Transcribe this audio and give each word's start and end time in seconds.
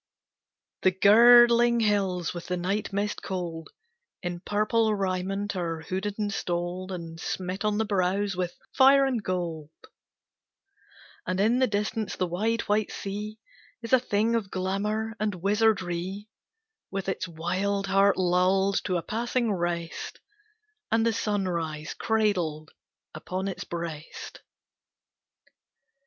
The 0.81 0.89
girdling 0.89 1.81
hills 1.81 2.33
with 2.33 2.47
the 2.47 2.57
night 2.57 2.91
mist 2.91 3.21
cold 3.21 3.69
In 4.23 4.39
purple 4.39 4.95
raiment 4.95 5.55
are 5.55 5.81
hooded 5.81 6.17
and 6.17 6.33
stoled 6.33 6.91
And 6.91 7.19
smit 7.19 7.63
on 7.63 7.77
the 7.77 7.85
brows 7.85 8.35
with 8.35 8.55
fire 8.75 9.05
and 9.05 9.21
gold; 9.21 9.69
And 11.27 11.39
in 11.39 11.59
the 11.59 11.67
distance 11.67 12.15
the 12.15 12.25
wide, 12.25 12.61
white 12.61 12.91
sea 12.91 13.37
Is 13.83 13.93
a 13.93 13.99
thing 13.99 14.33
of 14.33 14.49
glamor 14.49 15.15
and 15.19 15.35
wizardry, 15.35 16.27
With 16.89 17.07
its 17.07 17.27
wild 17.27 17.85
heart 17.85 18.17
lulled 18.17 18.83
to 18.85 18.97
a 18.97 19.03
passing 19.03 19.51
rest, 19.53 20.19
And 20.91 21.05
the 21.05 21.13
sunrise 21.13 21.93
cradled 21.93 22.71
upon 23.13 23.47
its 23.47 23.65
breast. 23.65 24.41